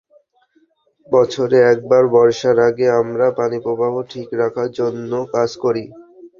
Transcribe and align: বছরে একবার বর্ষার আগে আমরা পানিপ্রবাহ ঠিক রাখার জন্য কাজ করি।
বছরে 1.07 1.57
একবার 1.73 2.03
বর্ষার 2.15 2.57
আগে 2.69 2.87
আমরা 3.01 3.27
পানিপ্রবাহ 3.39 3.93
ঠিক 4.11 4.27
রাখার 4.41 4.69
জন্য 4.79 5.11
কাজ 5.33 5.49
করি। 5.63 5.83